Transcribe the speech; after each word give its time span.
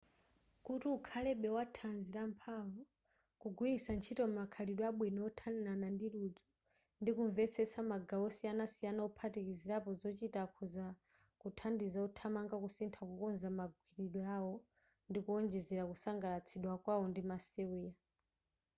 kuti 0.65 0.87
ukhalebe 0.97 1.49
wa 1.57 1.65
thanzi 1.77 2.09
lamphamvu 2.17 2.81
kugwiritsa 3.41 3.91
ntchito 3.95 4.23
makhalidwe 4.37 4.83
abwino 4.91 5.19
othanirana 5.29 5.87
ndi 5.95 6.07
ludzu 6.15 6.45
ndi 7.01 7.11
kumvetsetsa 7.17 7.79
magawo 7.91 8.23
osiyanasiyana 8.29 9.01
ophatikizirapo 9.09 9.89
zochita 10.01 10.39
akhoza 10.45 10.85
kuthandiza 11.41 11.99
othamanga 12.07 12.55
kusintha 12.63 13.01
kukonza 13.09 13.47
magwiridwe 13.59 14.21
awo 14.37 14.53
ndi 15.09 15.19
kuonjezera 15.25 15.83
kusangalatsidwa 15.91 16.73
kwawo 16.83 17.05
ndi 17.11 17.21
masewera 17.29 17.93